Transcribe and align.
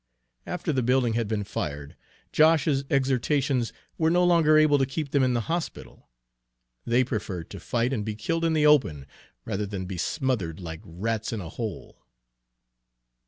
After 0.47 0.73
the 0.73 0.81
building 0.81 1.13
had 1.13 1.27
been 1.27 1.43
fired, 1.43 1.95
Josh's 2.31 2.85
exhortations 2.89 3.71
were 3.99 4.09
no 4.09 4.23
longer 4.23 4.57
able 4.57 4.79
to 4.79 4.85
keep 4.87 5.11
them 5.11 5.21
in 5.21 5.35
the 5.35 5.41
hospital. 5.41 6.09
They 6.87 7.03
preferred 7.03 7.51
to 7.51 7.59
fight 7.59 7.93
and 7.93 8.03
be 8.03 8.15
killed 8.15 8.43
in 8.43 8.53
the 8.53 8.65
open, 8.65 9.05
rather 9.45 9.67
than 9.67 9.83
to 9.83 9.87
be 9.87 9.97
smothered 9.99 10.59
like 10.59 10.81
rats 10.83 11.31
in 11.31 11.39
a 11.39 11.49
hole. 11.49 12.01